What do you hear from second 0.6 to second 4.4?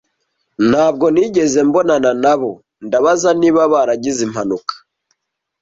ntabwo nigeze mbonana nabo. Ndabaza niba baragize